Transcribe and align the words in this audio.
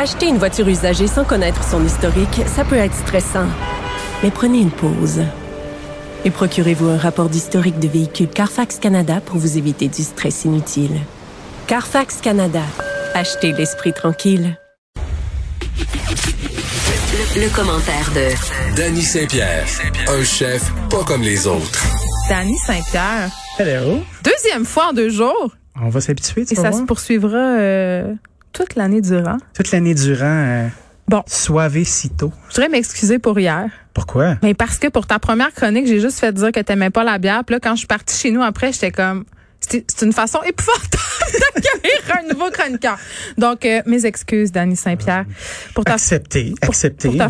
Acheter 0.00 0.28
une 0.28 0.38
voiture 0.38 0.68
usagée 0.68 1.08
sans 1.08 1.24
connaître 1.24 1.64
son 1.64 1.84
historique, 1.84 2.42
ça 2.46 2.64
peut 2.64 2.76
être 2.76 2.94
stressant. 2.94 3.48
Mais 4.22 4.30
prenez 4.30 4.60
une 4.60 4.70
pause. 4.70 5.24
Et 6.24 6.30
procurez-vous 6.30 6.86
un 6.86 6.96
rapport 6.96 7.28
d'historique 7.28 7.80
de 7.80 7.88
véhicule 7.88 8.28
Carfax 8.28 8.78
Canada 8.78 9.20
pour 9.20 9.38
vous 9.38 9.58
éviter 9.58 9.88
du 9.88 10.04
stress 10.04 10.44
inutile. 10.44 11.00
Carfax 11.66 12.20
Canada. 12.20 12.62
Achetez 13.12 13.50
l'esprit 13.50 13.92
tranquille. 13.92 14.56
Le, 17.34 17.52
commentaire 17.52 18.12
de 18.14 18.76
Danny 18.76 19.02
Saint-Pierre, 19.02 19.66
un 20.06 20.22
chef 20.22 20.72
pas 20.90 21.02
comme 21.02 21.22
les 21.22 21.48
autres. 21.48 21.82
Danny 22.28 22.56
Saint-Pierre. 22.58 23.32
Hello. 23.58 24.04
Deuxième 24.22 24.64
fois 24.64 24.90
en 24.90 24.92
deux 24.92 25.08
jours. 25.10 25.56
On 25.82 25.88
va 25.88 26.00
s'habituer, 26.00 26.44
tu 26.46 26.54
Et 26.54 26.56
vas 26.56 26.62
ça 26.62 26.70
voir. 26.70 26.82
se 26.82 26.86
poursuivra 26.86 27.36
euh, 27.58 28.14
toute 28.52 28.74
l'année 28.74 29.00
durant. 29.00 29.38
Toute 29.54 29.70
l'année 29.70 29.94
durant, 29.94 30.24
euh, 30.24 30.68
Bon. 31.08 31.22
suavecito. 31.26 32.32
Je 32.50 32.54
voudrais 32.56 32.68
m'excuser 32.68 33.18
pour 33.18 33.38
hier. 33.38 33.68
Pourquoi? 33.94 34.36
Mais 34.42 34.54
parce 34.54 34.78
que 34.78 34.88
pour 34.88 35.06
ta 35.06 35.18
première 35.18 35.52
chronique, 35.52 35.86
j'ai 35.86 36.00
juste 36.00 36.18
fait 36.18 36.32
dire 36.32 36.52
que 36.52 36.60
t'aimais 36.60 36.90
pas 36.90 37.02
la 37.04 37.18
bière. 37.18 37.44
Puis 37.44 37.54
là, 37.54 37.60
quand 37.60 37.72
je 37.72 37.78
suis 37.78 37.86
partie 37.86 38.16
chez 38.16 38.30
nous 38.30 38.42
après, 38.42 38.72
j'étais 38.72 38.90
comme... 38.92 39.24
C'est 39.60 40.02
une 40.02 40.12
façon 40.12 40.38
épouvantable 40.46 40.92
d'accueillir 41.56 42.16
un 42.16 42.32
nouveau 42.32 42.50
chroniqueur. 42.50 42.96
Donc, 43.36 43.64
euh, 43.66 43.82
mes 43.86 44.06
excuses, 44.06 44.52
Danny 44.52 44.76
Saint-Pierre. 44.76 45.24
Pour 45.74 45.84
te 45.84 45.90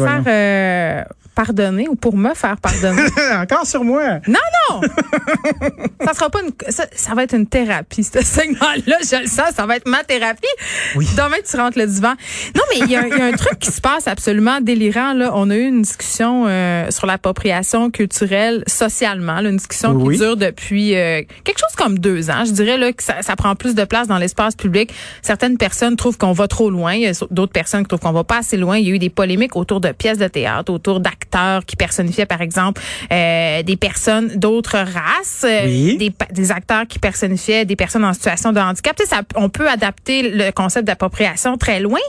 faire 0.05 0.23
euh, 0.27 1.05
pardonner 1.43 1.87
ou 1.89 1.95
pour 1.95 2.17
me 2.17 2.35
faire 2.35 2.57
pardonner? 2.57 3.03
Encore 3.41 3.65
sur 3.65 3.85
moi. 3.85 4.19
Non, 4.27 4.41
non! 4.71 4.81
ça 6.05 6.13
sera 6.15 6.31
pas 6.31 6.41
une, 6.43 6.51
ça, 6.69 6.85
ça 6.93 7.15
va 7.15 7.23
être 7.23 7.35
une 7.37 7.47
thérapie, 7.47 8.03
ce 8.03 8.21
segment-là. 8.25 8.97
Je 9.09 9.23
le 9.23 9.27
sens, 9.29 9.51
ça 9.55 9.65
va 9.65 9.77
être 9.77 9.87
ma 9.89 10.03
thérapie. 10.03 10.49
Oui. 10.97 11.07
Demain, 11.17 11.37
tu 11.49 11.57
rentres 11.57 11.79
le 11.79 11.87
divan. 11.87 12.15
Non, 12.57 12.63
mais 12.71 12.79
il 12.81 12.91
y, 12.91 12.97
a 12.97 13.03
un- 13.03 13.07
il 13.07 13.17
y 13.17 13.21
a 13.21 13.27
un 13.27 13.33
truc 13.33 13.61
qui 13.61 13.71
se 13.71 13.81
passe 13.81 14.09
absolument 14.09 14.61
délirant, 14.61 15.13
là. 15.13 15.31
On 15.35 15.49
a 15.51 15.55
eu 15.57 15.67
une 15.69 15.83
discussion, 15.83 16.47
euh, 16.49 16.91
sur 16.91 17.07
l'appropriation 17.07 17.91
culturelle 17.93 18.65
socialement, 18.67 19.41
là, 19.41 19.49
une 19.51 19.59
discussion 19.59 19.93
Oui. 19.93 20.15
qui 20.17 20.21
dure 20.23 20.37
depuis, 20.37 20.97
euh, 20.97 21.23
quelque 21.45 21.59
chose 21.61 21.77
comme 21.77 22.01
deux 22.01 22.31
ans. 22.31 22.45
Je 22.45 22.51
dirais, 22.51 22.79
là, 22.79 22.93
que 22.93 23.03
ça, 23.05 23.23
ça 23.23 23.37
prend 23.37 23.55
plus 23.55 23.77
de 23.77 23.85
place 23.85 24.09
dans 24.09 24.19
l'espace 24.19 24.57
public. 24.57 24.93
Certaines 25.23 25.57
personnes 25.57 25.95
trouvent 25.95 26.19
qu'on 26.19 26.33
va 26.33 26.49
trop 26.49 26.69
loin. 26.69 26.95
Il 26.95 27.03
y 27.03 27.07
a 27.07 27.13
d'autres 27.31 27.53
personnes 27.53 27.83
qui 27.83 27.89
trouvent 27.89 28.01
qu'on 28.01 28.13
va 28.13 28.25
pas 28.25 28.39
assez 28.39 28.57
loin. 28.57 28.77
Il 28.77 28.89
y 28.89 28.91
a 28.91 28.95
eu 28.95 28.99
des 28.99 29.11
polémiques 29.11 29.55
autour 29.55 29.81
de 29.81 29.93
pièces 29.93 30.19
de 30.19 30.27
théâtre, 30.27 30.73
autour 30.73 30.99
d'acteurs 30.99 31.28
qui 31.67 31.77
personnifiaient, 31.77 32.27
par 32.27 32.41
exemple, 32.41 32.81
euh, 33.13 33.63
des 33.63 33.77
personnes 33.77 34.29
d'autres 34.37 34.79
races, 34.79 35.45
euh, 35.45 35.65
Oui. 35.67 35.97
des, 36.31 36.53
acteurs 36.53 36.87
qui 36.87 36.99
personnifiaient 36.99 37.65
des 37.65 37.77
personnes 37.77 38.05
en 38.05 38.13
situation 38.13 38.53
de 38.53 38.61
handicap. 38.61 38.97
Tu 38.97 39.05
sais, 39.05 39.11
ça, 39.11 39.23
on 39.35 39.49
peut 39.49 39.69
adapter 39.69 40.31
le 40.31 40.51
concept 40.53 40.87
d'appropriation 40.87 41.57
très 41.59 41.81
loin, 41.81 42.01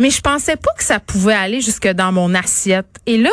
mais 0.00 0.10
je 0.10 0.20
pensais 0.20 0.56
pas 0.56 0.72
que 0.76 0.84
ça 0.84 1.00
pouvait 1.00 1.34
aller 1.34 1.60
jusque 1.60 1.88
dans 1.88 2.12
mon 2.12 2.34
assiette. 2.34 2.86
Et 3.06 3.16
là, 3.18 3.30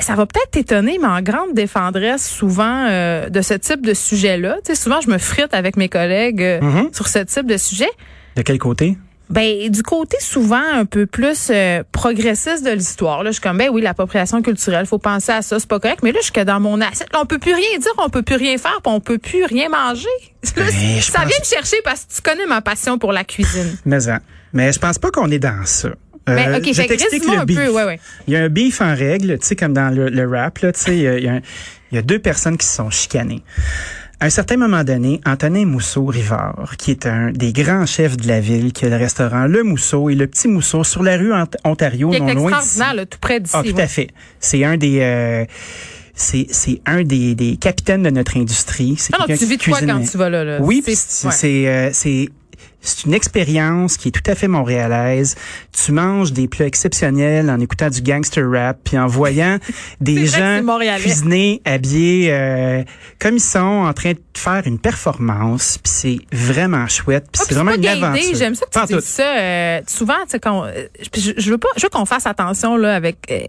ça 0.00 0.14
va 0.14 0.26
peut-être 0.26 0.50
t'étonner, 0.50 0.98
mais 1.00 1.06
en 1.08 1.20
grande 1.22 1.54
défendresse 1.54 2.28
souvent 2.28 2.86
euh, 2.90 3.28
de 3.28 3.40
ce 3.40 3.54
type 3.54 3.86
de 3.86 3.94
sujet-là. 3.94 4.56
Tu 4.64 4.74
sais, 4.74 4.82
souvent, 4.82 5.00
je 5.00 5.08
me 5.08 5.18
frite 5.18 5.54
avec 5.54 5.76
mes 5.76 5.88
collègues 5.88 6.42
euh, 6.42 6.60
Mhm. 6.60 6.88
sur 6.92 7.06
ce 7.08 7.20
type 7.20 7.46
de 7.46 7.56
sujet. 7.56 7.88
De 8.36 8.42
quel 8.42 8.58
côté? 8.58 8.96
Ben 9.32 9.70
du 9.70 9.82
côté 9.82 10.18
souvent 10.20 10.62
un 10.74 10.84
peu 10.84 11.06
plus 11.06 11.48
euh, 11.50 11.82
progressiste 11.90 12.64
de 12.64 12.70
l'histoire. 12.70 13.22
Là, 13.22 13.30
je 13.30 13.34
suis 13.34 13.40
comme 13.42 13.56
ben 13.58 13.70
oui, 13.72 13.80
l'appropriation 13.80 14.42
culturelle, 14.42 14.84
faut 14.86 14.98
penser 14.98 15.32
à 15.32 15.40
ça, 15.42 15.58
c'est 15.58 15.68
pas 15.68 15.80
correct. 15.80 16.00
Mais 16.02 16.12
là, 16.12 16.18
je 16.20 16.24
suis 16.24 16.32
que 16.32 16.42
dans 16.44 16.60
mon 16.60 16.80
assiette, 16.82 17.08
là, 17.12 17.20
on 17.22 17.26
peut 17.26 17.38
plus 17.38 17.54
rien 17.54 17.78
dire, 17.78 17.92
on 17.98 18.10
peut 18.10 18.22
plus 18.22 18.36
rien 18.36 18.58
faire, 18.58 18.80
puis 18.84 18.92
on 18.92 19.00
peut 19.00 19.18
plus 19.18 19.44
rien 19.44 19.68
manger. 19.70 20.06
Là, 20.56 20.64
Ben, 20.64 21.00
ça 21.00 21.20
pense- 21.20 21.28
vient 21.28 21.38
me 21.40 21.44
chercher 21.44 21.76
parce 21.84 22.04
que 22.04 22.14
tu 22.14 22.20
connais 22.22 22.46
ma 22.46 22.60
passion 22.60 22.98
pour 22.98 23.12
la 23.12 23.24
cuisine. 23.24 23.76
Mais, 23.86 24.08
en- 24.10 24.18
mais 24.52 24.70
je 24.72 24.78
pense 24.78 24.98
pas 24.98 25.10
qu'on 25.10 25.30
est 25.30 25.38
dans 25.38 25.64
ça. 25.64 25.88
Mais 26.28 26.48
Euh, 26.48 26.58
ok, 26.58 26.64
je 26.72 26.82
t'explique 26.82 27.24
le 27.26 27.44
beef. 27.44 27.56
peu, 27.56 27.68
ouais, 27.70 27.84
ouais. 27.84 28.00
Il 28.28 28.34
y 28.34 28.36
a 28.36 28.40
un 28.44 28.48
beef 28.48 28.80
en 28.80 28.94
règle, 28.94 29.38
tu 29.38 29.46
sais, 29.46 29.56
comme 29.56 29.72
dans 29.72 29.88
le, 29.92 30.08
le 30.08 30.28
rap, 30.28 30.58
là, 30.58 30.72
tu 30.72 30.80
sais, 30.80 30.96
il 30.96 31.02
y 31.02 31.08
a- 31.08 31.18
il 31.18 31.96
y 31.96 31.98
a 31.98 32.02
deux 32.02 32.18
personnes 32.18 32.56
qui 32.56 32.66
se 32.66 32.76
sont 32.76 32.90
chicanées. 32.90 33.42
À 34.22 34.26
un 34.26 34.30
certain 34.30 34.56
moment 34.56 34.84
donné, 34.84 35.20
Antonin 35.26 35.64
Mousseau-Rivard, 35.66 36.76
qui 36.78 36.92
est 36.92 37.06
un 37.06 37.32
des 37.32 37.52
grands 37.52 37.86
chefs 37.86 38.16
de 38.16 38.28
la 38.28 38.38
ville, 38.38 38.72
qui 38.72 38.84
a 38.84 38.88
le 38.88 38.94
restaurant 38.94 39.46
Le 39.48 39.64
Mousseau 39.64 40.10
et 40.10 40.14
le 40.14 40.28
Petit 40.28 40.46
Mousseau 40.46 40.84
sur 40.84 41.02
la 41.02 41.16
rue 41.16 41.32
Ont- 41.32 41.44
Ontario, 41.64 42.10
Qui 42.10 42.16
est 42.18 42.20
non 42.20 42.34
loin 42.34 42.60
d'ici. 42.60 42.78
tout 43.10 43.18
près 43.20 43.40
d'ici. 43.40 43.56
Ah, 43.58 43.64
tout 43.64 43.74
ouais. 43.74 43.82
à 43.82 43.88
fait. 43.88 44.10
C'est 44.38 44.62
un 44.62 44.76
des... 44.76 45.00
euh, 45.00 45.44
c'est 46.14 46.46
c'est 46.50 46.80
un 46.86 47.02
des, 47.02 47.34
des 47.34 47.56
capitaines 47.56 48.04
de 48.04 48.10
notre 48.10 48.36
industrie. 48.36 48.94
C'est 48.96 49.12
Non, 49.12 49.26
non, 49.28 49.36
tu 49.36 49.44
vis 49.44 49.56
de 49.56 49.64
quoi 49.64 49.80
quand 49.80 50.04
tu 50.08 50.16
vas 50.16 50.30
là, 50.30 50.44
là? 50.44 50.58
Oui, 50.60 50.84
C'est- 50.86 51.26
ouais. 51.26 51.32
c'est 51.34 51.66
euh, 51.66 51.90
c'est 52.82 53.04
une 53.06 53.14
expérience 53.14 53.96
qui 53.96 54.08
est 54.08 54.10
tout 54.10 54.28
à 54.30 54.34
fait 54.34 54.48
montréalaise. 54.48 55.36
Tu 55.72 55.92
manges 55.92 56.32
des 56.32 56.48
plats 56.48 56.66
exceptionnels 56.66 57.48
en 57.50 57.58
écoutant 57.60 57.88
du 57.88 58.02
gangster 58.02 58.44
rap, 58.50 58.78
puis 58.84 58.98
en 58.98 59.06
voyant 59.06 59.58
des 60.00 60.26
gens 60.26 60.60
cuisiner, 61.02 61.62
habillés 61.64 62.28
euh, 62.32 62.82
comme 63.18 63.36
ils 63.36 63.40
sont, 63.40 63.58
en 63.60 63.92
train 63.92 64.12
de 64.12 64.18
faire 64.34 64.62
une 64.66 64.78
performance. 64.78 65.78
Puis 65.82 65.92
c'est 65.92 66.18
vraiment 66.36 66.86
chouette. 66.88 67.26
Puis 67.32 67.40
Ah, 67.42 67.46
c'est 67.48 67.54
vraiment 67.54 67.72
une 67.74 67.86
aventure. 67.86 68.34
J'aime 68.36 68.54
ça 68.54 68.66
que 68.66 68.86
tu 68.88 68.94
dises 68.94 69.04
ça. 69.04 69.22
euh, 69.38 69.80
souvent, 69.86 70.14
tu 70.24 70.30
sais, 70.30 70.40
quand, 70.40 70.64
euh, 70.64 70.86
je, 71.16 71.50
veux 71.50 71.58
pas, 71.58 71.68
je 71.76 71.82
veux 71.82 71.88
qu'on 71.90 72.04
fasse 72.06 72.26
attention 72.26 72.76
là 72.76 72.94
avec. 72.96 73.16
euh, 73.30 73.40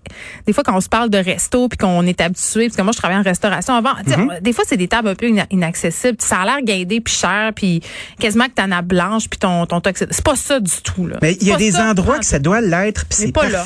des 0.45 0.53
fois, 0.53 0.63
quand 0.63 0.75
on 0.75 0.81
se 0.81 0.89
parle 0.89 1.09
de 1.09 1.17
resto 1.17 1.67
puis 1.69 1.77
qu'on 1.77 2.05
est 2.05 2.21
habitué, 2.21 2.67
parce 2.67 2.77
que 2.77 2.81
moi, 2.81 2.91
je 2.91 2.97
travaillais 2.97 3.19
en 3.19 3.23
restauration 3.23 3.73
avant. 3.73 3.93
Mhm. 4.05 4.29
on- 4.37 4.41
des 4.41 4.53
fois, 4.53 4.63
c'est 4.67 4.77
des 4.77 4.87
tables 4.87 5.07
un 5.09 5.15
peu 5.15 5.27
ina- 5.27 5.47
inaccessibles. 5.49 6.17
Ça 6.19 6.41
a 6.41 6.45
l'air 6.45 6.61
guindé 6.61 7.01
puis 7.01 7.13
cher, 7.13 7.51
puis 7.55 7.81
quasiment 8.19 8.45
que 8.45 8.53
t'en 8.53 8.71
as 8.71 8.81
blanche 8.81 9.22
puis 9.29 9.39
ton 9.39 9.65
ton 9.65 9.81
toxique. 9.81 10.09
C'est 10.11 10.23
pas 10.23 10.35
ça 10.35 10.59
du 10.59 10.71
tout 10.83 11.07
là. 11.07 11.17
Mais 11.21 11.33
il 11.41 11.47
y 11.47 11.51
a 11.51 11.57
des 11.57 11.77
endroits 11.77 12.17
en 12.17 12.19
que 12.19 12.25
ça 12.25 12.39
doit 12.39 12.61
l'être, 12.61 13.05
puis 13.05 13.17
c'est 13.17 13.31
là. 13.49 13.63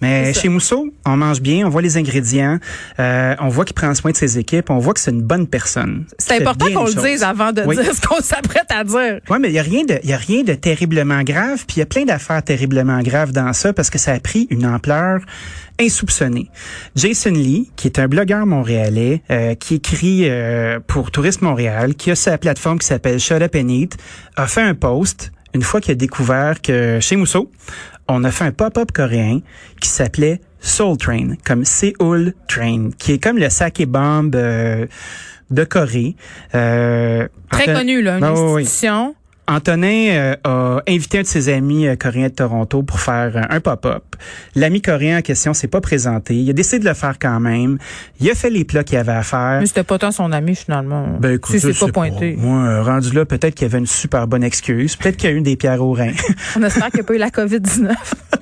Mais 0.00 0.32
chez 0.32 0.48
Mousseau, 0.48 0.88
on 1.04 1.16
mange 1.16 1.40
bien, 1.40 1.66
on 1.66 1.70
voit 1.70 1.82
les 1.82 1.96
ingrédients, 1.96 2.58
euh, 2.98 3.34
on 3.38 3.48
voit 3.48 3.64
qu'il 3.64 3.74
prend 3.74 3.92
soin 3.94 4.10
de 4.12 4.16
ses 4.16 4.38
équipes, 4.38 4.70
on 4.70 4.78
voit 4.78 4.94
que 4.94 5.00
c'est 5.00 5.10
une 5.10 5.22
bonne 5.22 5.46
personne. 5.46 6.06
C'est 6.18 6.40
important 6.40 6.66
qu'on 6.72 6.86
le 6.86 6.92
choses. 6.92 7.04
dise 7.04 7.22
avant 7.22 7.52
de 7.52 7.62
Oui. 7.62 7.76
dire 7.76 7.94
ce 7.94 8.00
qu'on 8.00 8.20
s'apprête 8.22 8.70
à 8.70 8.82
dire. 8.84 9.20
Ouais, 9.28 9.38
mais 9.38 9.48
il 9.48 9.54
y 9.54 9.58
a 9.58 9.62
rien 9.62 9.84
de, 9.84 9.98
y 10.04 10.12
a 10.12 10.16
rien 10.16 10.42
de 10.42 10.54
terriblement 10.54 11.22
grave, 11.22 11.64
puis 11.66 11.76
il 11.76 11.80
y 11.80 11.82
a 11.82 11.86
plein 11.86 12.04
d'affaires 12.04 12.42
terriblement 12.42 13.00
graves 13.02 13.32
dans 13.32 13.52
ça 13.52 13.72
parce 13.72 13.90
que 13.90 13.98
ça 13.98 14.12
a 14.12 14.20
pris 14.20 14.46
une 14.50 14.64
ampleur 14.66 15.20
insoupçonnée. 15.80 16.50
Jason 16.96 17.30
Lee, 17.30 17.70
qui 17.76 17.86
est 17.88 17.98
un 17.98 18.08
blogueur 18.08 18.46
montréalais, 18.46 19.22
euh, 19.30 19.54
qui 19.54 19.76
écrit 19.76 20.22
euh, 20.28 20.78
pour 20.86 21.10
Tourisme 21.10 21.44
Montréal, 21.46 21.94
qui 21.94 22.10
a 22.10 22.14
sa 22.14 22.38
plateforme 22.38 22.78
qui 22.78 22.86
s'appelle 22.86 23.18
Shut 23.18 23.40
Up 23.42 23.54
and 23.56 23.68
Eat, 23.68 23.96
a 24.36 24.46
fait 24.46 24.62
un 24.62 24.74
post 24.74 25.32
une 25.52 25.62
fois 25.62 25.80
qu'il 25.80 25.92
a 25.92 25.94
découvert 25.96 26.62
que 26.62 26.98
chez 27.00 27.16
Mousseau, 27.16 27.50
on 28.10 28.24
a 28.24 28.30
fait 28.30 28.44
un 28.44 28.52
pop-up 28.52 28.92
coréen 28.92 29.40
qui 29.80 29.88
s'appelait 29.88 30.40
Soul 30.60 30.96
Train, 30.96 31.34
comme 31.44 31.64
Seoul 31.64 32.34
Train, 32.48 32.90
qui 32.98 33.12
est 33.12 33.18
comme 33.18 33.38
le 33.38 33.48
sake 33.48 33.86
bomb 33.86 34.34
euh, 34.34 34.86
de 35.50 35.64
Corée. 35.64 36.16
Euh, 36.54 37.28
Très 37.50 37.72
connu 37.72 38.02
là, 38.02 38.18
une 38.18 38.24
oui, 38.24 38.52
oui. 38.52 38.66
Antonin 39.50 40.10
euh, 40.10 40.36
a 40.44 40.80
invité 40.88 41.18
un 41.18 41.22
de 41.22 41.26
ses 41.26 41.48
amis 41.48 41.88
euh, 41.88 41.96
coréens 41.96 42.28
de 42.28 42.34
Toronto 42.34 42.84
pour 42.84 43.00
faire 43.00 43.36
euh, 43.36 43.42
un 43.50 43.58
pop-up. 43.58 44.04
L'ami 44.54 44.80
coréen 44.80 45.18
en 45.18 45.22
question 45.22 45.54
s'est 45.54 45.66
pas 45.66 45.80
présenté. 45.80 46.36
Il 46.36 46.48
a 46.48 46.52
décidé 46.52 46.78
de 46.78 46.88
le 46.88 46.94
faire 46.94 47.18
quand 47.18 47.40
même. 47.40 47.78
Il 48.20 48.30
a 48.30 48.36
fait 48.36 48.48
les 48.48 48.64
plats 48.64 48.84
qu'il 48.84 48.96
avait 48.96 49.10
à 49.10 49.24
faire. 49.24 49.58
Mais 49.58 49.66
c'était 49.66 49.82
pas 49.82 49.98
tant 49.98 50.12
son 50.12 50.30
ami 50.30 50.54
finalement. 50.54 51.18
Ben 51.18 51.34
écoute, 51.34 51.58
si 51.58 51.60
c'est 51.60 51.86
pas 51.86 51.90
pointé. 51.90 52.36
Moi, 52.38 52.80
rendu 52.82 53.10
là, 53.10 53.24
peut-être 53.24 53.56
qu'il 53.56 53.66
y 53.66 53.70
avait 53.70 53.78
une 53.78 53.86
super 53.86 54.28
bonne 54.28 54.44
excuse. 54.44 54.94
Peut-être 54.94 55.16
qu'il 55.16 55.28
y 55.28 55.32
a 55.32 55.36
eu 55.36 55.40
des 55.40 55.56
pierres 55.56 55.82
au 55.82 55.94
rein. 55.94 56.12
On 56.56 56.62
espère 56.62 56.86
qu'il 56.90 57.00
n'y 57.00 57.00
a 57.00 57.04
pas 57.04 57.14
eu 57.14 57.18
la 57.18 57.30
COVID-19. 57.30 57.90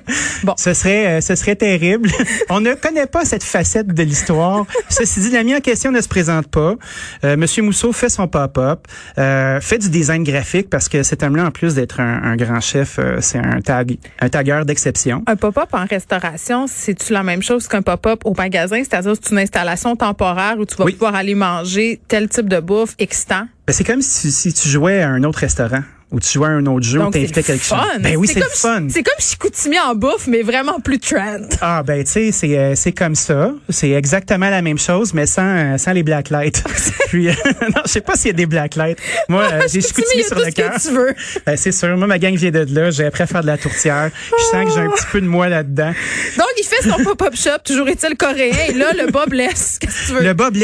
ce 0.57 0.73
serait, 0.73 1.07
euh, 1.17 1.21
ce 1.21 1.35
serait 1.35 1.55
terrible. 1.55 2.09
On 2.49 2.59
ne 2.61 2.73
connaît 2.73 3.05
pas 3.07 3.25
cette 3.25 3.43
facette 3.43 3.87
de 3.87 4.03
l'histoire. 4.03 4.65
Ceci 4.89 5.19
dit, 5.21 5.31
l'ami 5.31 5.55
en 5.55 5.59
question 5.59 5.91
ne 5.91 6.01
se 6.01 6.07
présente 6.07 6.47
pas. 6.47 6.75
Euh, 7.23 7.37
Monsieur 7.37 7.63
Mousseau 7.63 7.91
fait 7.93 8.09
son 8.09 8.27
pop-up, 8.27 8.87
euh, 9.17 9.59
fait 9.61 9.77
du 9.77 9.89
design 9.89 10.23
graphique 10.23 10.69
parce 10.69 10.89
que 10.89 11.03
cet 11.03 11.23
homme-là, 11.23 11.45
en 11.45 11.51
plus 11.51 11.75
d'être 11.75 11.99
un, 11.99 12.23
un 12.23 12.35
grand 12.35 12.59
chef, 12.61 12.97
euh, 12.99 13.17
c'est 13.21 13.37
un 13.39 13.61
tag, 13.61 13.97
un 14.19 14.29
tagueur 14.29 14.65
d'exception. 14.65 15.23
Un 15.27 15.35
pop-up 15.35 15.69
en 15.73 15.85
restauration, 15.85 16.65
c'est-tu 16.67 17.13
la 17.13 17.23
même 17.23 17.41
chose 17.43 17.67
qu'un 17.67 17.81
pop-up 17.81 18.21
au 18.25 18.33
magasin? 18.33 18.77
C'est-à-dire, 18.83 19.13
c'est 19.21 19.31
une 19.31 19.39
installation 19.39 19.95
temporaire 19.95 20.55
où 20.57 20.65
tu 20.65 20.75
vas 20.75 20.85
Oui. 20.85 20.93
pouvoir 20.93 21.15
aller 21.15 21.35
manger 21.35 21.99
tel 22.07 22.27
type 22.29 22.49
de 22.49 22.59
bouffe 22.59 22.95
excitant? 22.99 23.47
Ben, 23.67 23.73
c'est 23.73 23.83
comme 23.83 24.01
si, 24.01 24.31
si 24.31 24.53
tu 24.53 24.67
jouais 24.69 25.01
à 25.01 25.09
un 25.09 25.23
autre 25.23 25.39
restaurant 25.39 25.81
ou 26.11 26.19
tu 26.19 26.31
jouais 26.31 26.47
à 26.47 26.51
un 26.51 26.65
autre 26.65 26.85
jeu 26.85 27.01
ou 27.01 27.09
t'invitais 27.09 27.43
quelque 27.43 27.63
chose. 27.63 27.77
Ben 27.99 28.15
oui, 28.15 28.27
c'est 28.27 28.43
fun. 28.49 28.87
C'est 28.89 29.03
comme 29.03 29.19
Chicoutimi 29.19 29.79
en 29.79 29.95
bouffe, 29.95 30.27
mais 30.27 30.41
vraiment 30.41 30.79
plus 30.79 30.99
trend. 30.99 31.41
Ah 31.61 31.83
ben 31.83 32.03
tu 32.03 32.11
sais 32.11 32.31
c'est 32.31 32.57
euh, 32.57 32.75
c'est 32.75 32.91
comme 32.91 33.15
ça, 33.15 33.51
c'est 33.69 33.91
exactement 33.91 34.49
la 34.49 34.61
même 34.61 34.79
chose 34.79 35.13
mais 35.13 35.25
sans 35.25 35.43
euh, 35.43 35.77
sans 35.77 35.91
les 35.91 36.03
blacklights. 36.03 36.63
Puis 37.09 37.29
euh, 37.29 37.33
non, 37.61 37.81
je 37.85 37.91
sais 37.91 38.01
pas 38.01 38.15
s'il 38.15 38.27
y 38.27 38.29
a 38.31 38.33
des 38.33 38.45
blacklights. 38.45 38.99
Moi 39.27 39.45
j'ai 39.71 39.81
Chicoutimi, 39.81 40.23
sur 40.23 40.39
le 40.39 40.51
cœur. 40.51 40.73
tu 40.81 40.89
veux. 40.89 41.13
Ben, 41.45 41.55
c'est 41.55 41.71
sûr, 41.71 41.95
moi 41.97 42.05
ma 42.05 42.19
gang 42.19 42.35
vient 42.35 42.51
de 42.51 42.65
là, 42.69 42.91
j'ai 42.91 43.05
appris 43.05 43.23
à 43.23 43.27
faire 43.27 43.41
de 43.41 43.47
la 43.47 43.57
tourtière. 43.57 44.11
Je 44.37 44.43
sens 44.43 44.65
que 44.65 44.71
j'ai 44.71 44.81
un 44.81 44.89
petit 44.89 45.05
peu 45.11 45.21
de 45.21 45.27
moi 45.27 45.47
là-dedans. 45.49 45.93
Donc, 46.37 46.47
il 46.57 46.63
fait 46.63 46.87
son 46.87 47.03
pop-up 47.03 47.35
shop, 47.35 47.59
toujours 47.63 47.87
est-il 47.87 48.15
coréen, 48.15 48.55
et 48.69 48.73
là, 48.73 48.91
le 48.93 49.09
blesse. 49.27 49.77
Qu'est-ce 49.79 50.01
que 50.01 50.07
tu 50.07 50.13
veux? 50.13 50.23
Le 50.23 50.33
Bob 50.33 50.55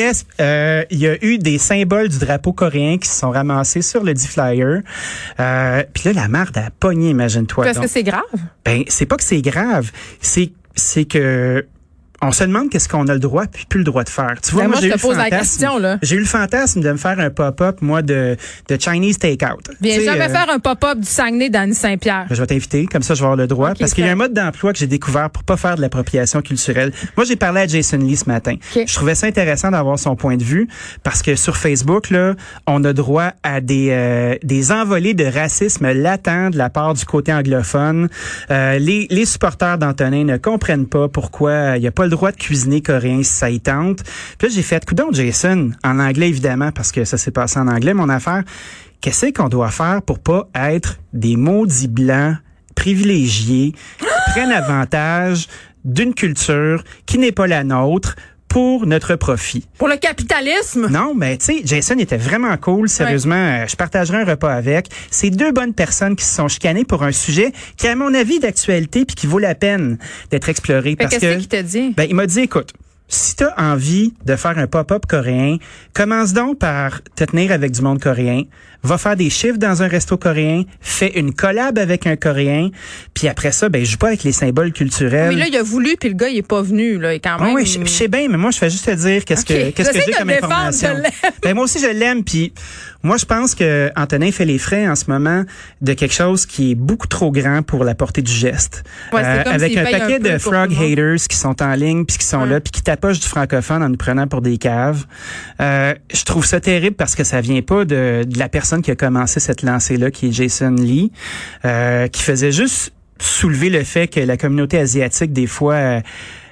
euh, 0.42 0.84
il 0.90 1.00
y 1.00 1.08
a 1.08 1.24
eu 1.24 1.38
des 1.38 1.58
symboles 1.58 2.10
du 2.10 2.20
drapeau 2.20 2.54
coréen 2.54 2.98
qui 2.98 3.08
se 3.08 3.20
sont 3.20 3.32
ramassés 3.32 3.82
sur 3.82 4.04
le 4.04 4.14
D-Flyer. 4.14 4.82
Euh, 5.40 5.84
puis 5.94 6.04
là, 6.06 6.14
la 6.14 6.28
marde 6.28 6.58
a 6.58 6.70
pogné, 6.72 7.10
imagine-toi. 7.10 7.66
Parce 7.66 7.80
que 7.80 7.88
c'est 7.88 8.04
grave? 8.04 8.24
Ben, 8.64 8.84
c'est 8.88 9.06
pas 9.06 9.18
que 9.18 9.24
c'est 9.24 9.42
grave, 9.42 9.92
c'est 10.22 10.52
c'est 10.76 11.06
que 11.06 11.66
on 12.28 12.32
se 12.32 12.44
demande 12.44 12.70
qu'est-ce 12.70 12.90
qu'on 12.90 13.08
a 13.08 13.14
le 13.14 13.20
droit 13.20 13.46
puis 13.46 13.66
plus 13.68 13.80
le 13.80 13.84
droit 13.86 14.04
de 14.04 14.10
faire. 14.10 14.36
Tu 14.44 14.52
vois, 14.52 14.64
Ben, 14.64 14.68
moi, 14.70 14.78
j'ai 14.82 14.84
je 14.84 14.88
eu 14.88 14.92
te 14.92 14.96
le 14.98 15.02
pose 15.02 15.18
la 15.18 15.24
fantasme- 15.26 15.40
question, 15.40 15.78
là. 15.78 15.98
J'ai 16.02 16.16
eu 16.16 16.20
le 16.20 16.26
fantasme 16.26 16.82
de 16.82 16.92
me 16.92 16.98
faire 16.98 17.20
un 17.20 17.30
pop-up 17.30 17.82
moi 17.82 18.02
de 18.02 18.36
de 18.70 18.78
Chinese 18.80 19.20
takeout. 19.20 19.62
Viens 19.82 19.94
Tu 19.96 20.00
sais, 20.00 20.06
jamais 20.06 20.26
euh, 20.26 20.30
faire 20.30 20.50
un 20.54 20.60
pop-up 20.60 21.00
du 21.00 21.08
Saguenay 21.08 21.50
d'Annie 21.50 21.74
Saint-Pierre. 21.76 22.26
ben, 22.30 22.36
je 22.36 22.42
vais 22.42 22.48
t'inviter, 22.48 22.86
comme 22.86 23.02
ça 23.04 23.14
je 23.14 23.20
vais 23.20 23.26
avoir 23.26 23.38
le 23.38 23.48
droit, 23.48 23.74
parce 23.80 23.94
qu'il 23.94 24.06
y 24.06 24.10
a 24.10 24.12
un 24.12 24.16
mode 24.16 24.34
d'emploi 24.34 24.74
que 24.74 24.80
j'ai 24.80 24.88
découvert 24.88 25.30
pour 25.30 25.44
pas 25.44 25.58
faire 25.58 25.76
de 25.76 25.82
l'appropriation 25.82 26.42
culturelle. 26.42 26.92
Moi, 27.18 27.26
j'ai 27.26 27.36
parlé 27.36 27.62
à 27.62 27.68
Jason 27.68 27.98
Lee 27.98 28.16
ce 28.18 28.26
matin. 28.30 28.56
Je 28.76 28.94
trouvais 28.94 29.16
ça 29.16 29.28
intéressant 29.28 29.72
d'avoir 29.72 29.98
son 30.00 30.16
point 30.16 30.38
de 30.38 30.44
vue, 30.44 30.68
parce 31.04 31.22
que 31.22 31.36
sur 31.36 31.58
Facebook, 31.58 32.10
là, 32.10 32.34
on 32.68 32.84
a 32.84 32.94
droit 32.94 33.32
à 33.44 33.62
des 33.62 33.88
euh, 33.92 34.36
des 34.44 34.72
envolées 34.72 35.14
de 35.14 35.26
racisme 35.26 35.92
latent 35.92 36.52
de 36.52 36.58
la 36.58 36.70
part 36.70 36.94
du 36.94 37.06
côté 37.06 37.32
anglophone. 37.34 38.10
Euh, 38.52 38.80
les, 38.80 39.08
les 39.10 39.26
supporters 39.26 39.78
d'Antonin 39.78 40.24
ne 40.24 40.38
comprennent 40.38 40.88
pas 40.88 41.08
pourquoi 41.08 41.78
il 41.78 41.82
n'y 41.82 41.88
a 41.88 41.92
pas 41.92 42.04
le 42.04 42.15
droit 42.16 42.32
de 42.32 42.38
cuisiner 42.38 42.82
coréen 42.82 43.24
si 43.24 43.32
ça 43.32 43.50
y 43.50 43.60
tente. 43.60 44.04
Puis 44.38 44.50
j'ai 44.50 44.62
fait, 44.62 44.86
coudon 44.86 45.12
Jason, 45.12 45.72
en 45.84 46.00
anglais 46.00 46.30
évidemment, 46.30 46.72
parce 46.72 46.92
que 46.92 47.06
ça 47.06 47.18
s'est 47.18 47.32
passé 47.32 47.60
en 47.60 47.68
anglais, 47.68 47.94
mon 47.94 48.10
affaire. 48.10 48.44
Qu'est-ce 49.02 49.32
qu'on 49.32 49.50
doit 49.50 49.72
faire 49.72 50.02
pour 50.02 50.20
pas 50.20 50.48
être 50.56 51.00
des 51.14 51.36
maudits 51.36 51.88
blancs 51.88 52.38
privilégiés 52.76 53.74
qui 54.00 54.32
prennent 54.32 54.52
avantage 54.52 55.48
d'une 55.84 56.14
culture 56.14 56.84
qui 57.06 57.18
n'est 57.18 57.32
pas 57.32 57.48
la 57.48 57.64
nôtre 57.64 58.16
pour 58.56 58.86
notre 58.86 59.18
profit? 59.18 59.66
Pour 59.78 59.90
le 59.90 59.98
capitalisme? 59.98 60.88
Non, 60.90 61.14
mais 61.14 61.36
tu 61.36 61.44
sais, 61.44 61.62
Jason 61.66 62.00
était 62.00 62.16
vraiment 62.16 62.56
cool. 62.56 62.88
Sérieusement, 62.88 63.36
euh, 63.36 63.66
je 63.68 63.76
partagerai 63.76 64.20
un 64.20 64.24
repas 64.24 64.54
avec. 64.54 64.88
C'est 65.12 65.30
deux 65.30 65.52
bonnes 65.52 65.74
personnes 65.74 66.16
qui 66.16 66.24
se 66.24 66.36
sont 66.36 66.48
chicanées 66.48 66.86
pour 66.86 67.04
un 67.04 67.12
sujet 67.12 67.52
qui, 67.76 67.90
à 67.90 67.98
mon 67.98 68.14
avis, 68.14 68.40
d'actualité 68.40 69.04
puis 69.04 69.14
qui 69.14 69.28
vaut 69.28 69.40
la 69.40 69.56
peine 69.56 69.98
d'être 70.32 70.48
exploré. 70.48 70.92
Fait 70.92 70.96
parce 70.96 71.18
que 71.18 71.36
qu'il 71.36 71.50
t'a 71.50 71.64
dit? 71.64 71.94
ben, 71.98 72.08
il 72.10 72.16
m'a 72.16 72.28
dit, 72.28 72.40
écoute, 72.40 72.72
si 73.08 73.36
tu 73.36 73.44
as 73.44 73.54
envie 73.58 74.14
de 74.26 74.36
faire 74.36 74.58
un 74.58 74.68
pop-up 74.68 75.06
coréen, 75.08 75.58
commence 75.94 76.34
donc 76.34 76.58
par 76.60 77.02
te 77.16 77.24
tenir 77.24 77.52
avec 77.52 77.72
du 77.72 77.82
monde 77.82 78.00
coréen, 78.02 78.44
va 78.84 78.98
faire 78.98 79.16
des 79.16 79.30
chiffres 79.30 79.58
dans 79.58 79.82
un 79.84 79.88
resto 79.88 80.16
coréen, 80.18 80.64
fais 80.80 81.18
une 81.20 81.34
collab 81.34 81.78
avec 81.80 82.06
un 82.08 82.16
coréen, 82.16 82.70
puis 83.14 83.28
après 83.28 83.52
ça, 83.52 83.68
ben 83.70 83.84
joue 83.86 83.98
pas 83.98 84.08
avec 84.10 84.24
les 84.24 84.32
symboles 84.32 84.72
culturels. 84.72 85.30
Mais 85.30 85.36
là, 85.40 85.48
il 85.48 85.56
a 85.58 85.64
voulu, 85.64 85.96
puis 86.00 86.10
le 86.10 86.16
gars, 86.16 86.30
il 86.30 86.38
est 86.38 86.48
pas 86.48 86.62
venu, 86.62 86.98
là. 87.00 87.14
Est 87.14 87.20
quand 87.20 87.38
Ah 87.40 87.46
même. 87.46 87.56
oui, 87.56 87.66
je, 87.66 87.80
je 87.80 87.86
sais 87.90 88.08
bien, 88.08 88.28
mais 88.30 88.38
moi, 88.38 88.52
je 88.52 88.58
fais 88.58 88.70
juste 88.70 88.86
te 88.86 88.92
dire 88.96 89.24
qu'est-ce 89.26 89.46
que 89.46 89.70
qu'est-ce 89.72 89.92
que 89.92 90.02
j'ai 90.06 90.12
comme 90.12 90.30
information. 90.30 90.90
Ben, 91.42 91.54
moi 91.56 91.64
aussi, 91.66 91.80
je 91.80 91.88
l'aime. 91.88 92.24
Puis 92.24 92.54
moi, 93.04 93.18
je 93.18 93.26
pense 93.26 93.56
que 93.56 93.92
Antonin 93.96 94.32
fait 94.32 94.46
les 94.46 94.58
frais 94.60 94.88
en 94.88 94.96
ce 94.96 95.06
moment 95.10 95.44
de 95.82 95.94
quelque 95.94 96.14
chose 96.14 96.46
qui 96.46 96.72
est 96.72 96.76
beaucoup 96.76 97.08
trop 97.08 97.32
grand 97.32 97.62
pour 97.64 97.84
la 97.84 97.96
portée 97.96 98.22
du 98.22 98.32
geste. 98.34 98.84
Euh, 99.14 99.18
Ouais, 99.18 99.44
comme 99.44 99.54
avec 99.54 99.78
un 99.78 99.84
paquet 99.86 100.20
de 100.20 100.38
frog 100.38 100.72
haters 100.74 101.18
qui 101.30 101.38
sont 101.38 101.62
en 101.62 101.74
ligne 101.74 102.06
puis 102.06 102.18
qui 102.18 102.26
sont 102.26 102.42
Ouais. 102.44 102.50
là 102.50 102.60
puis 102.60 102.72
qui 102.72 102.84
tapochent 102.96 103.20
du 103.20 103.28
francophone 103.28 103.84
en 103.84 103.90
nous 103.90 103.98
prenant 103.98 104.28
pour 104.28 104.42
des 104.42 104.58
caves. 104.58 105.06
Euh, 105.62 105.94
je 106.14 106.24
trouve 106.24 106.46
ça 106.46 106.60
terrible 106.60 106.96
parce 106.96 107.16
que 107.16 107.24
ça 107.24 107.42
vient 107.42 107.62
pas 107.62 107.84
de, 107.84 108.24
la 108.38 108.50
personne 108.50 108.82
qui 108.82 108.92
a 108.92 108.96
commencé 108.96 109.40
cette 109.40 109.62
lancée-là, 109.62 110.12
qui 110.12 110.28
est 110.28 110.32
Jason 110.32 110.72
Lee, 110.72 111.12
euh, 111.66 112.08
qui 112.08 112.24
faisait 112.24 112.52
juste 112.52 112.94
soulever 113.20 113.70
le 113.70 113.84
fait 113.84 114.08
que 114.08 114.20
la 114.20 114.38
communauté 114.38 114.78
asiatique, 114.78 115.34
des 115.34 115.48
fois, 115.48 116.02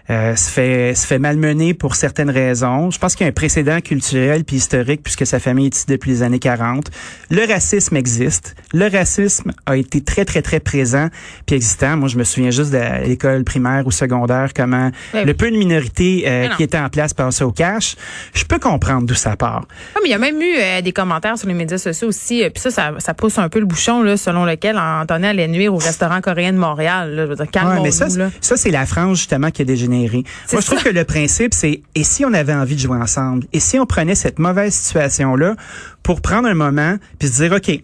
euh, 0.09 0.35
se 0.35 0.49
fait 0.49 0.93
se 0.95 1.07
fait 1.07 1.19
malmener 1.19 1.73
pour 1.73 1.95
certaines 1.95 2.29
raisons. 2.29 2.91
Je 2.91 2.99
pense 2.99 3.15
qu'il 3.15 3.23
y 3.25 3.27
a 3.27 3.29
un 3.29 3.33
précédent 3.33 3.79
culturel 3.79 4.43
puis 4.43 4.57
historique 4.57 5.01
puisque 5.01 5.25
sa 5.25 5.39
famille 5.39 5.67
est 5.67 5.75
ici 5.75 5.85
depuis 5.87 6.11
les 6.11 6.23
années 6.23 6.39
40. 6.39 6.91
Le 7.31 7.47
racisme 7.47 7.95
existe. 7.95 8.55
Le 8.73 8.87
racisme 8.89 9.51
a 9.65 9.77
été 9.77 10.01
très 10.01 10.25
très 10.25 10.41
très 10.41 10.59
présent 10.59 11.07
puis 11.45 11.55
existant. 11.55 11.95
Moi, 11.97 12.09
je 12.09 12.17
me 12.17 12.23
souviens 12.25 12.51
juste 12.51 12.71
de 12.71 13.05
l'école 13.07 13.43
primaire 13.45 13.83
ou 13.87 13.91
secondaire 13.91 14.49
comment 14.55 14.91
Ouais. 15.13 15.23
le 15.25 15.33
peu 15.33 15.49
de 15.49 15.55
minorités 15.55 16.23
euh, 16.27 16.47
qui 16.57 16.63
étaient 16.63 16.77
en 16.77 16.89
place 16.89 17.13
passaient 17.13 17.43
au 17.43 17.51
cash. 17.51 17.95
Je 18.33 18.43
peux 18.43 18.59
comprendre 18.59 19.05
d'où 19.07 19.13
ça 19.15 19.35
part. 19.37 19.65
Ah, 19.95 19.99
mais 20.03 20.09
il 20.09 20.11
y 20.11 20.15
a 20.15 20.17
même 20.17 20.41
eu 20.41 20.55
euh, 20.59 20.81
des 20.81 20.91
commentaires 20.91 21.37
sur 21.37 21.47
les 21.47 21.53
médias 21.53 21.77
sociaux 21.77 22.09
aussi. 22.09 22.43
euh, 22.43 22.49
Puis 22.49 22.61
ça, 22.61 22.71
ça, 22.71 22.91
ça 22.99 23.13
pousse 23.13 23.37
un 23.37 23.47
peu 23.49 23.59
le 23.59 23.65
bouchon, 23.65 24.03
là, 24.03 24.17
selon 24.17 24.43
lequel 24.45 24.77
Antonin 24.77 25.29
allait 25.29 25.47
nuire 25.47 25.73
au 25.73 25.77
restaurant 25.77 26.19
coréen 26.21 26.51
de 26.51 26.57
Montréal. 26.57 27.15
Là. 27.15 27.23
Je 27.23 27.29
veux 27.29 27.35
dire, 27.35 27.45
Ouais, 27.45 27.51
calmons-nous, 27.51 27.83
mais 27.83 27.91
ça, 27.91 28.07
là. 28.17 28.29
ça 28.41 28.57
c'est 28.57 28.71
la 28.71 28.85
frange 28.85 29.17
justement 29.19 29.49
qui 29.49 29.61
a 29.61 29.65
dégénéré. 29.65 29.93
Moi, 30.11 30.61
je 30.61 30.65
trouve 30.65 30.79
ça. 30.79 30.85
que 30.85 30.89
le 30.89 31.03
principe, 31.03 31.53
c'est 31.53 31.81
et 31.95 32.03
si 32.03 32.25
on 32.25 32.33
avait 32.33 32.53
envie 32.53 32.75
de 32.75 32.81
jouer 32.81 32.97
ensemble, 32.97 33.45
et 33.53 33.59
si 33.59 33.79
on 33.79 33.85
prenait 33.85 34.15
cette 34.15 34.39
mauvaise 34.39 34.73
situation-là 34.73 35.55
pour 36.01 36.21
prendre 36.21 36.47
un 36.47 36.53
moment 36.53 36.97
puis 37.19 37.27
se 37.27 37.43
dire, 37.43 37.53
ok, 37.53 37.81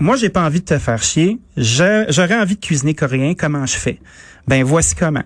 moi 0.00 0.16
j'ai 0.16 0.28
pas 0.28 0.42
envie 0.42 0.60
de 0.60 0.64
te 0.64 0.78
faire 0.78 1.02
chier, 1.02 1.38
j'aurais 1.56 2.38
envie 2.38 2.56
de 2.56 2.60
cuisiner 2.60 2.94
coréen, 2.94 3.34
comment 3.34 3.66
je 3.66 3.76
fais? 3.76 3.98
Ben 4.48 4.62
voici 4.64 4.94
comment. 4.94 5.22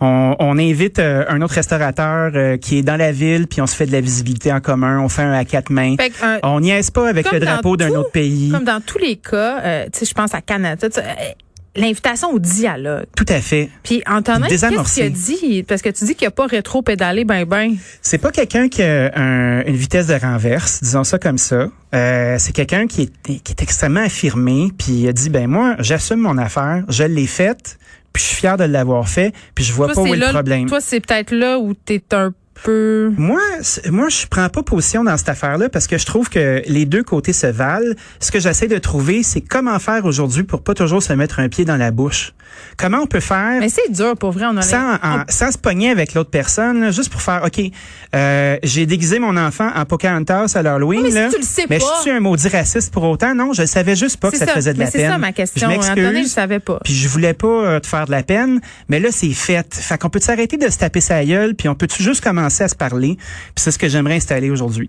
On, 0.00 0.34
on 0.40 0.58
invite 0.58 0.98
euh, 0.98 1.24
un 1.28 1.40
autre 1.40 1.54
restaurateur 1.54 2.32
euh, 2.34 2.56
qui 2.56 2.78
est 2.78 2.82
dans 2.82 2.96
la 2.96 3.12
ville, 3.12 3.46
puis 3.46 3.60
on 3.60 3.66
se 3.66 3.76
fait 3.76 3.86
de 3.86 3.92
la 3.92 4.00
visibilité 4.00 4.52
en 4.52 4.60
commun, 4.60 4.98
on 5.00 5.08
fait 5.08 5.22
un 5.22 5.32
à 5.32 5.44
quatre 5.44 5.70
mains. 5.70 5.96
Que, 5.96 6.02
euh, 6.02 6.38
On 6.42 6.60
niaise 6.60 6.90
pas 6.90 7.08
avec 7.08 7.30
le 7.30 7.38
drapeau 7.38 7.76
d'un 7.76 7.90
autre 7.90 8.10
pays. 8.10 8.50
Comme 8.50 8.64
dans 8.64 8.80
tous 8.80 8.98
les 8.98 9.16
cas, 9.16 9.60
euh, 9.60 9.84
tu 9.92 10.00
sais, 10.00 10.06
je 10.06 10.14
pense 10.14 10.34
à 10.34 10.40
Canada, 10.40 10.88
l'invitation 11.76 12.30
au 12.32 12.38
dialogue. 12.38 13.06
Tout 13.16 13.24
à 13.28 13.40
fait. 13.40 13.68
Puis 13.82 14.02
Antonin, 14.06 14.46
qu'est-ce 14.48 14.94
qu'il 14.94 15.02
a 15.04 15.08
dit? 15.08 15.62
Parce 15.64 15.82
que 15.82 15.88
tu 15.90 16.04
dis 16.04 16.14
qu'il 16.14 16.26
a 16.26 16.30
pas 16.30 16.46
rétro-pédalé 16.46 17.24
ben 17.24 17.44
ben. 17.44 17.74
C'est 18.02 18.18
pas 18.18 18.30
quelqu'un 18.30 18.68
qui 18.68 18.82
a 18.82 19.10
un- 19.16 19.64
une 19.64 19.76
vitesse 19.76 20.06
de 20.06 20.14
renverse, 20.14 20.80
disons 20.82 21.04
ça 21.04 21.18
comme 21.18 21.38
ça. 21.38 21.68
Euh, 21.94 22.36
c'est 22.38 22.52
quelqu'un 22.52 22.86
qui 22.86 23.02
est, 23.02 23.12
qui 23.40 23.52
est 23.52 23.62
extrêmement 23.62 24.00
affirmé, 24.04 24.68
puis 24.78 24.92
il 24.92 25.08
a 25.08 25.12
dit 25.12 25.30
ben 25.30 25.46
moi 25.48 25.76
j'assume 25.78 26.20
mon 26.20 26.38
affaire, 26.38 26.84
je 26.88 27.04
l'ai 27.04 27.26
faite, 27.26 27.78
puis 28.12 28.22
je 28.22 28.28
suis 28.28 28.36
fier 28.36 28.56
de 28.56 28.64
l'avoir 28.64 29.08
fait, 29.08 29.32
puis 29.54 29.64
je 29.64 29.72
vois 29.72 29.86
Toi, 29.86 29.94
pas 29.94 30.00
où 30.10 30.14
est 30.14 30.16
là, 30.16 30.26
le 30.26 30.32
problème. 30.32 30.66
toi, 30.68 30.80
c'est 30.80 31.00
peut-être 31.00 31.32
là 31.32 31.58
où 31.58 31.74
t'es 31.74 32.02
un 32.12 32.32
peu... 32.62 33.12
Moi, 33.16 33.40
c'est- 33.62 33.90
moi, 33.90 34.08
je 34.08 34.26
prends 34.26 34.48
pas 34.48 34.62
position 34.62 35.04
dans 35.04 35.16
cette 35.16 35.28
affaire-là 35.28 35.68
parce 35.68 35.86
que 35.86 35.98
je 35.98 36.06
trouve 36.06 36.28
que 36.30 36.62
les 36.66 36.86
deux 36.86 37.02
côtés 37.02 37.32
se 37.32 37.46
valent. 37.46 37.94
Ce 38.20 38.30
que 38.30 38.38
j'essaie 38.40 38.68
de 38.68 38.78
trouver, 38.78 39.22
c'est 39.22 39.40
comment 39.40 39.78
faire 39.78 40.04
aujourd'hui 40.04 40.44
pour 40.44 40.62
pas 40.62 40.74
toujours 40.74 41.02
se 41.02 41.12
mettre 41.12 41.40
un 41.40 41.48
pied 41.48 41.64
dans 41.64 41.76
la 41.76 41.90
bouche. 41.90 42.32
Comment 42.76 42.98
on 42.98 43.06
peut 43.06 43.20
faire 43.20 43.58
Mais 43.60 43.68
c'est 43.68 43.90
dur, 43.90 44.16
pour 44.16 44.30
vrai, 44.30 44.44
on 44.48 44.56
a 44.56 44.62
sans, 44.62 44.94
en- 44.94 45.24
sans 45.28 45.50
se 45.50 45.58
pogner 45.58 45.90
avec 45.90 46.14
l'autre 46.14 46.30
personne, 46.30 46.80
là, 46.80 46.90
juste 46.92 47.10
pour 47.10 47.20
faire, 47.20 47.42
OK, 47.44 47.60
euh, 48.14 48.56
j'ai 48.62 48.86
déguisé 48.86 49.18
mon 49.18 49.36
enfant 49.36 49.70
en 49.74 49.84
Pocahontas 49.84 50.52
à 50.54 50.62
l'Halloween. 50.62 51.00
Oui, 51.02 51.04
mais 51.04 51.10
si 51.10 51.16
là, 51.16 51.28
tu 51.30 51.38
le 51.40 51.44
sais 51.44 51.66
mais 51.68 51.78
pas. 51.78 51.84
je 51.96 52.02
suis 52.02 52.10
un 52.10 52.20
maudit 52.20 52.48
raciste 52.48 52.92
pour 52.92 53.02
autant? 53.04 53.34
Non, 53.34 53.52
je 53.52 53.66
savais 53.66 53.96
juste 53.96 54.18
pas 54.18 54.30
que 54.30 54.36
C'est 54.36 54.44
ça, 54.44 54.52
te 54.52 54.56
faisait 54.56 54.72
de 54.74 54.78
mais 54.78 54.84
la 54.84 54.90
c'est 54.90 54.98
peine. 54.98 55.10
ça 55.10 55.18
ma 55.18 55.32
question. 55.32 55.68
Je 55.70 55.90
Antonin, 55.90 56.22
je 56.22 56.28
savais 56.28 56.60
pas. 56.60 56.78
Puis 56.84 56.94
je 56.94 57.08
voulais 57.08 57.34
pas 57.34 57.46
euh, 57.48 57.80
te 57.80 57.86
faire 57.88 58.06
de 58.06 58.12
la 58.12 58.22
peine, 58.22 58.60
mais 58.88 59.00
là 59.00 59.08
c'est 59.10 59.32
fait. 59.32 59.66
Fait 59.74 59.98
qu'on 59.98 60.10
peut 60.10 60.20
s'arrêter 60.20 60.56
de 60.56 60.68
se 60.68 60.78
taper 60.78 61.00
sa 61.00 61.24
gueule, 61.24 61.54
puis 61.56 61.68
on 61.68 61.74
peut 61.74 61.88
juste 61.98 62.22
commencer 62.22 62.53
à 62.62 62.68
se 62.68 62.74
parler. 62.76 63.16
Puis 63.16 63.54
c'est 63.56 63.70
ce 63.70 63.78
que 63.78 63.88
j'aimerais 63.88 64.14
installer 64.16 64.50
aujourd'hui. 64.50 64.88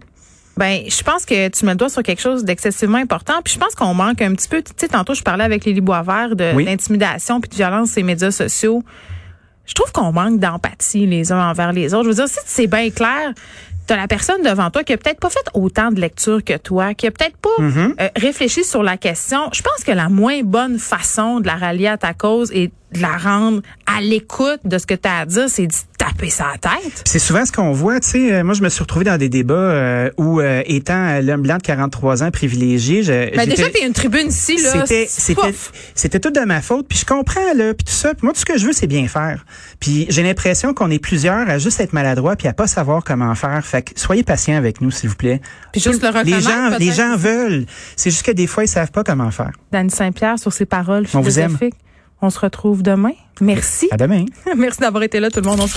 Ben, 0.58 0.84
je 0.88 1.04
pense 1.04 1.26
que 1.26 1.50
tu 1.50 1.66
mets 1.66 1.72
le 1.74 1.78
doigt 1.78 1.90
sur 1.90 2.02
quelque 2.02 2.22
chose 2.22 2.46
d'excessivement 2.46 2.98
important. 2.98 3.34
Puis 3.44 3.56
je 3.56 3.60
pense 3.60 3.76
qu'on 3.76 3.94
manque 3.94 4.22
un 4.22 4.34
petit 4.36 4.48
peu. 4.48 4.62
Tu 4.62 4.72
sais, 4.78 4.88
tantôt, 4.88 5.14
je 5.14 5.22
parlais 5.22 5.44
avec 5.44 5.66
Lily 5.66 5.82
Boisvert 5.82 6.36
de 6.36 6.54
Oui. 6.56 6.64
l'intimidation 6.64 7.42
puis 7.42 7.50
de 7.50 7.56
violence 7.56 7.90
sur 7.92 7.98
les 7.98 8.04
médias 8.04 8.32
sociaux. 8.32 8.82
Je 9.66 9.74
trouve 9.74 9.92
qu'on 9.92 10.14
manque 10.14 10.40
d'empathie 10.40 11.08
les 11.08 11.32
uns 11.32 11.50
envers 11.50 11.74
les 11.74 11.94
autres. 11.94 12.04
Je 12.06 12.10
veux 12.10 12.16
dire, 12.16 12.28
si 12.30 12.40
c'est 12.46 12.68
bien 12.68 12.90
clair, 12.90 13.34
t'as 13.88 13.96
la 13.96 14.08
personne 14.08 14.42
devant 14.44 14.70
toi 14.70 14.84
qui 14.84 14.94
a 14.94 14.98
peut-être 14.98 15.20
pas 15.20 15.30
fait 15.30 15.46
autant 15.54 15.92
de 15.92 16.00
lecture 16.00 16.44
que 16.44 16.58
toi, 16.58 16.94
qui 16.94 17.08
a 17.08 17.12
peut-être 17.12 17.38
pas 17.38 17.50
Mm-hmm. 17.60 17.94
euh, 18.02 18.10
réfléchi 18.18 18.64
sur 18.64 18.84
la 18.84 18.98
question. 18.98 19.50
Je 19.54 19.62
pense 19.62 19.84
que 19.86 19.92
la 19.92 20.10
moins 20.10 20.42
bonne 20.44 20.78
façon 20.78 21.40
de 21.40 21.48
la 21.48 21.56
rallier 21.56 21.88
à 21.88 21.98
ta 21.98 22.14
cause 22.14 22.52
et 22.52 22.72
de 22.92 23.02
la 23.02 23.18
rendre 23.18 23.62
à 23.86 24.02
l'écoute 24.02 24.60
de 24.64 24.78
ce 24.78 24.86
que 24.86 24.94
tu 24.94 25.08
as 25.08 25.20
à 25.20 25.26
dire, 25.26 25.50
c'est 25.50 25.68
de 25.68 25.74
taper 25.98 26.30
sa 26.30 26.54
tête. 26.62 27.04
C'est 27.06 27.20
souvent 27.20 27.46
ce 27.46 27.52
qu'on 27.52 27.72
voit, 27.72 28.00
tu 28.00 28.10
sais, 28.10 28.34
euh, 28.34 28.44
moi 28.44 28.54
je 28.54 28.62
me 28.62 28.70
suis 28.70 28.82
retrouvé 28.82 29.06
dans 29.06 29.18
des 29.18 29.28
débats 29.30 29.54
euh, 29.54 30.10
où 30.18 30.40
euh, 30.40 30.62
étant 30.66 31.20
l'homme 31.22 31.42
blanc 31.42 31.58
de 31.58 31.62
43 31.64 32.24
ans 32.24 32.32
privilégié, 32.32 33.04
je, 33.04 33.36
Ben, 33.36 33.48
déjà, 33.50 33.70
t'es 33.70 33.86
une 33.86 33.94
tribune 33.94 34.28
ici, 34.28 34.58
là. 34.62 34.86
C'était 35.96 36.20
tout 36.20 36.32
de 36.32 36.40
ma 36.42 36.62
faute 36.62 36.88
puis 36.88 37.00
je 37.00 37.06
comprends 37.06 37.54
là 37.56 37.74
puis 37.74 37.86
tout 37.86 37.94
ça 37.94 38.14
puis 38.14 38.24
moi 38.24 38.34
tout 38.34 38.40
ce 38.40 38.46
que 38.46 38.58
je 38.58 38.66
veux 38.66 38.74
c'est 38.74 38.88
bien 38.88 39.08
faire 39.08 39.46
puis 39.80 40.06
j'ai 40.10 40.24
l'impression 40.24 40.74
qu'on 40.74 40.90
est 40.92 41.00
plusieurs 41.00 41.50
à 41.50 41.58
juste 41.58 41.80
être 41.80 41.94
maladroit 41.94 42.36
puis 42.36 42.48
à 42.48 42.54
pas 42.54 42.68
savoir 42.68 43.04
comment 43.04 43.34
faire 43.36 43.66
fait 43.76 43.94
que 43.94 44.00
soyez 44.00 44.24
patients 44.24 44.56
avec 44.58 44.82
nous 44.82 44.92
s'il 44.92 45.10
vous 45.10 45.16
plaît 45.16 45.42
Puis 45.72 45.82
juste 45.82 46.02
le 46.02 46.24
les 46.24 46.42
gens 46.42 46.70
les 46.70 46.78
peut-être. 46.78 46.96
gens 46.96 47.16
veulent 47.18 47.66
c'est 47.96 48.10
juste 48.10 48.26
que 48.26 48.32
des 48.32 48.48
fois 48.48 48.64
ils 48.64 48.68
savent 48.68 48.92
pas 48.92 49.04
comment 49.04 49.32
faire 49.32 49.52
Dany 49.72 49.90
Saint-Pierre 49.90 50.40
sur 50.40 50.54
ses 50.54 50.66
paroles 50.66 51.06
On 51.14 51.22
vous 51.22 51.40
aime. 51.40 51.58
On 52.22 52.30
se 52.30 52.40
retrouve 52.40 52.82
demain. 52.82 53.12
Merci. 53.42 53.90
à 53.92 53.98
demain 53.98 54.24
Merci 54.58 54.80
d'avoir 54.80 55.04
été 55.04 55.20
là, 55.20 55.30
tout 55.30 55.42
le 55.42 55.48
monde. 55.48 55.60
On 55.62 55.68
se 55.68 55.74